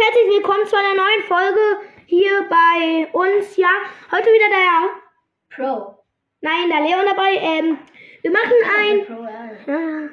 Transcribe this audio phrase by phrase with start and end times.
[0.00, 1.60] herzlich willkommen zu einer neuen Folge
[2.06, 3.56] hier bei uns.
[3.56, 3.68] Ja,
[4.12, 6.04] heute wieder der Pro.
[6.40, 7.34] Nein, der Leon dabei.
[7.34, 7.78] Ähm,
[8.22, 9.06] wir machen ein.
[9.06, 10.08] Pro, ja.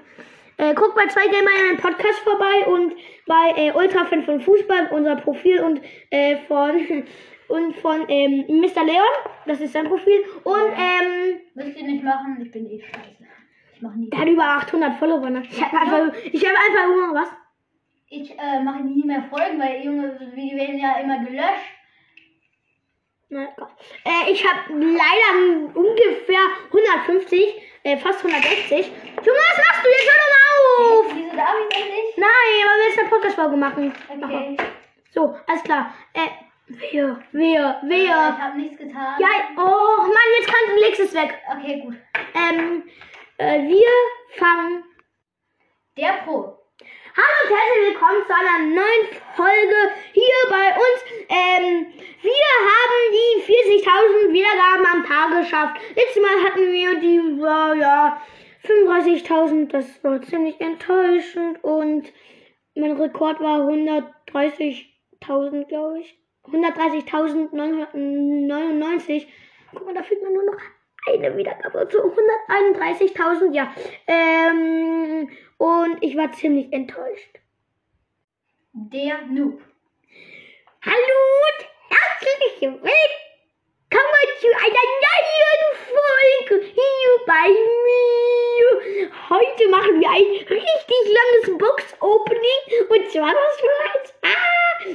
[0.57, 2.95] Äh, guckt bei zwei Gamer in einem Podcast vorbei und
[3.27, 6.75] bei äh, Ultrafan von Fußball, unser Profil und äh, von
[7.49, 8.83] und von ähm, Mr.
[8.83, 9.05] Leon,
[9.45, 10.23] das ist sein Profil.
[10.43, 13.23] Und ähm, Müsst ihr nicht machen, ich bin eh scheiße.
[13.75, 14.09] Ich mach nie.
[14.09, 15.29] der hat über 800 Follower.
[15.29, 15.43] Ne?
[15.47, 17.29] Ich habe einfach, ich habe einfach nur was.
[18.17, 21.71] Ich äh, mache nie mehr Folgen, weil Junge, die werden ja immer gelöscht.
[23.29, 28.71] Äh, ich habe leider ungefähr 150, äh, fast 160.
[28.71, 30.09] Junge, was machst du jetzt?
[30.11, 30.45] Hör doch mal
[31.09, 31.15] auf!
[31.15, 32.17] Wieso darf ich das nicht?
[32.17, 32.27] Nein,
[32.65, 33.93] weil wir jetzt eine Podcast-Folge machen.
[34.09, 34.57] Okay.
[35.11, 35.93] So, alles klar.
[36.13, 36.27] Äh,
[36.67, 38.07] wer, Äh, wer?
[38.37, 39.15] ich habe nichts getan.
[39.19, 41.37] Ja, oh Mann, jetzt kannst du legst es weg.
[41.51, 41.95] Okay, gut.
[42.35, 42.83] Ähm,
[43.37, 43.91] äh, wir
[44.37, 44.83] fangen.
[45.97, 46.59] Der Pro.
[47.17, 49.03] Hallo und herzlich willkommen zu einer neuen
[49.37, 49.79] Folge
[50.11, 50.99] hier bei uns.
[51.29, 51.87] Ähm,
[52.21, 55.79] wir haben die 40.000 Wiedergaben am Tag geschafft.
[55.95, 58.21] Letztes Mal hatten wir die, äh, ja,
[58.63, 59.71] 35.000.
[59.71, 62.11] Das war ziemlich enttäuschend und
[62.75, 66.19] mein Rekord war 130.000, glaube ich.
[66.51, 69.27] 130.999.
[69.73, 70.59] Guck mal, da fehlt mir nur noch
[71.07, 73.73] eine Wiedergabe zu 131.000, ja.
[74.07, 77.39] Ähm, und ich war ziemlich enttäuscht.
[78.73, 79.61] Der Noob.
[80.81, 87.49] Hallo und herzlich willkommen zu einer neuen Folge hier bei
[87.85, 89.11] mir.
[89.29, 92.89] Heute machen wir ein richtig langes Box-Opening.
[92.89, 94.13] Und zwar was?
[94.21, 94.24] Ah,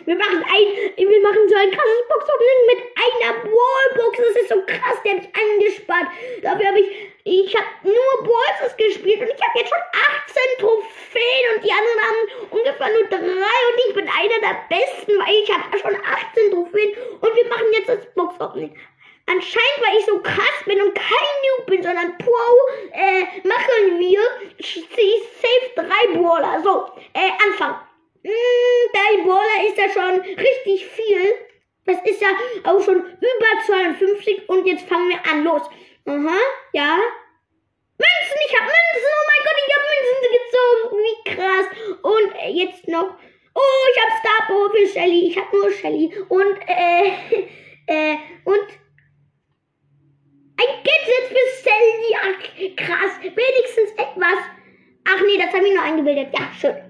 [0.04, 4.18] wir machen ein, wir machen so ein krasses Box-Opening mit einer Wallbox.
[4.18, 6.06] Das ist so krass, der hat mich angespart.
[6.42, 6.88] Dafür habe ich,
[7.24, 9.84] ich habe nur Balls gespielt und ich habe jetzt schon
[10.26, 15.12] 18 Trophäen und die anderen haben ungefähr nur drei und ich bin einer der Besten,
[15.18, 18.76] weil ich habe schon 18 Trophäen und wir machen jetzt das Box-Opening.
[19.26, 22.32] Anscheinend, weil ich so krass bin und kein Noob bin, sondern Pro,
[22.92, 24.20] äh, machen wir
[24.58, 26.60] ich, ich safe drei Brawler.
[26.64, 27.76] So, äh, Anfang.
[28.22, 28.28] Mm,
[29.10, 31.34] drei Brawler ist ja schon richtig viel.
[31.86, 32.28] Das ist ja
[32.64, 35.44] auch schon über 52 und jetzt fangen wir an.
[35.44, 35.62] Los.
[36.06, 36.38] Aha,
[36.72, 36.98] ja.
[37.98, 39.12] Münzen, ich hab Münzen.
[39.18, 40.98] Oh mein Gott, ich hab Münzen gezogen.
[41.06, 41.66] Wie krass.
[42.02, 43.16] Und jetzt noch.
[43.54, 45.28] Oh, ich hab Star Power für Shelly.
[45.28, 46.12] Ich hab nur Shelly.
[46.28, 47.12] Und, äh,
[47.86, 48.68] äh, und
[50.56, 52.10] ein Gadget für Shelly.
[52.22, 53.20] Ach, krass.
[53.22, 54.38] Wenigstens etwas.
[55.04, 56.28] Ach nee, das habe ich nur eingebildet.
[56.32, 56.89] Ja, schön.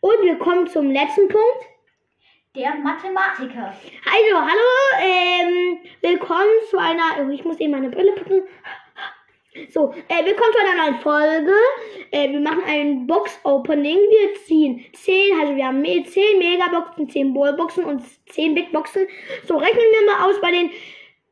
[0.00, 1.66] Und wir kommen zum letzten Punkt.
[2.56, 3.72] Der Mathematiker.
[4.06, 8.42] Also, hallo, ähm, willkommen zu einer, oh, ich muss eben meine Brille packen.
[9.70, 11.52] So, äh, willkommen zu einer neuen Folge.
[12.12, 13.98] Äh, wir machen ein Box-Opening.
[13.98, 19.06] Wir ziehen 10, also wir haben me- 10 Megaboxen, 10 Ballboxen und 10 Big Boxen.
[19.44, 20.70] So, rechnen wir mal aus bei den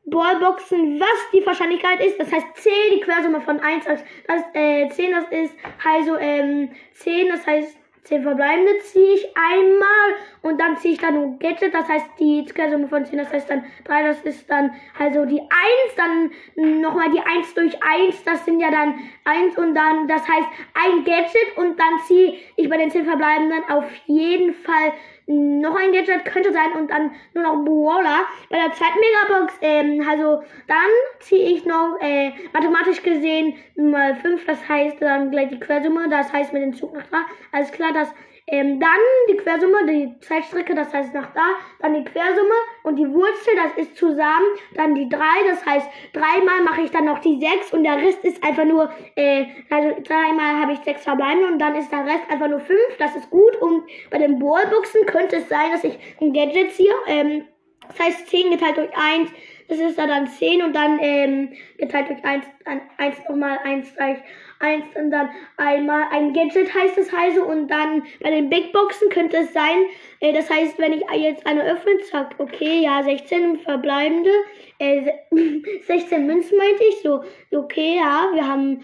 [0.05, 2.19] Ballboxen, was die Wahrscheinlichkeit ist.
[2.19, 6.71] Das heißt 10, die Quersumme von 1, das, das, äh, 10, das ist also ähm,
[6.93, 11.73] 10, das heißt 10 verbleibende ziehe ich einmal und dann ziehe ich dann ein Gadget,
[11.73, 15.39] das heißt die Quersumme von 10, das heißt dann 3, das ist dann also die
[15.39, 15.49] 1,
[15.95, 18.95] dann nochmal die 1 durch 1, das sind ja dann
[19.25, 23.63] 1 und dann, das heißt ein Gadget und dann ziehe ich bei den 10 verbleibenden
[23.69, 24.93] auf jeden Fall
[25.29, 28.25] noch ein Gadget könnte sein und dann nur noch Brawler.
[28.49, 34.45] Bei der zweiten Megabox, ähm, also dann ziehe ich noch äh, mathematisch gesehen mal 5,
[34.45, 37.25] das heißt dann gleich die Quersumme, das heißt mit dem Zug nach da.
[37.51, 38.11] Alles klar, dass
[38.51, 38.89] ähm, dann
[39.29, 43.85] die Quersumme, die Zeitstrecke, das heißt nach da, dann die Quersumme und die Wurzel, das
[43.85, 47.83] ist zusammen, dann die 3, das heißt dreimal mache ich dann noch die 6 und
[47.83, 51.91] der Rest ist einfach nur, äh, also dreimal habe ich 6 verbleibende und dann ist
[51.91, 53.55] der Rest einfach nur 5, das ist gut.
[53.61, 57.45] Und bei den Ballboxen könnte es sein, dass ich ein Gadget ziehe, ähm,
[57.87, 59.29] das heißt 10 geteilt durch 1,
[59.67, 64.17] das ist dann 10 und dann ähm, geteilt durch 1, dann 1 nochmal 1 gleich
[64.59, 69.09] 1 und dann einmal ein Gadget heißt es also und dann bei den Big Boxen
[69.09, 69.85] könnte es sein,
[70.19, 74.31] äh, das heißt, wenn ich jetzt eine öffne, zack, okay, ja, 16 verbleibende,
[74.79, 75.13] äh, se-
[75.87, 77.23] 16 Münzen meinte ich, so,
[77.55, 78.83] okay, ja, wir haben,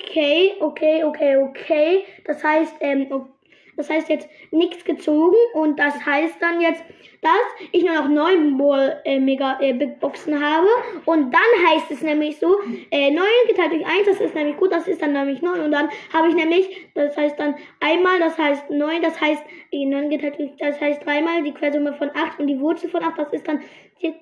[0.00, 3.28] okay, okay, okay, okay, das heißt, ähm, o-
[3.76, 6.82] das heißt jetzt nichts gezogen und das heißt dann jetzt,
[7.20, 10.68] dass ich nur noch neun Ball, äh, Mega äh, Big Boxen habe
[11.06, 12.56] und dann heißt es nämlich so,
[12.90, 15.72] äh, 9 geteilt durch 1, das ist nämlich gut, das ist dann nämlich 9 und
[15.72, 19.42] dann habe ich nämlich, das heißt dann einmal, das heißt 9, das heißt,
[19.72, 23.02] äh, 9 geteilt durch, das heißt dreimal die Quersumme von 8 und die Wurzel von
[23.02, 23.60] 8, das ist dann
[24.02, 24.14] die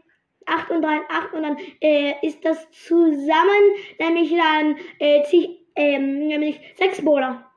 [0.47, 6.27] 8 und 3, 8 und dann äh, ist das zusammen, nämlich dann äh, ich, ähm,
[6.27, 7.51] nämlich 6 Bowler.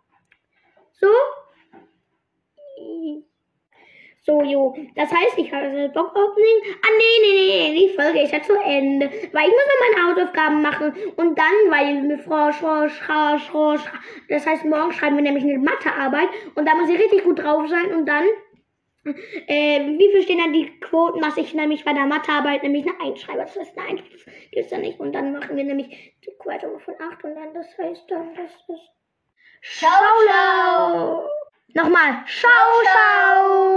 [0.93, 1.07] So.
[4.25, 4.75] So, jo.
[4.95, 6.57] Das heißt, ich habe das Blog-Opening.
[6.81, 9.05] Ah, nee, nee, nee, die Folge ist ja zu Ende.
[9.05, 10.93] Weil ich muss noch meine Hausaufgaben machen.
[11.15, 13.81] Und dann, weil mit Frau Schrosch, Schrosch, Schrosch,
[14.29, 16.29] das heißt, morgen schreiben wir nämlich eine Mathearbeit.
[16.55, 17.93] Und da muss ich richtig gut drauf sein.
[17.93, 18.25] Und dann,
[19.47, 22.99] äh, wie viel stehen dann die Quoten, was ich nämlich bei der Mathearbeit nämlich eine
[23.11, 23.41] 1 schreibe.
[23.41, 24.99] Das heißt, eine 1 gibt es ja nicht.
[24.99, 27.23] Und dann machen wir nämlich die Quote von 8.
[27.25, 28.89] Und dann, das heißt dann, das ist...
[29.61, 29.91] Ciao,
[30.27, 31.29] ciao.
[31.75, 32.23] Nochmal.
[32.25, 32.49] Ciao,
[32.83, 33.75] ciao.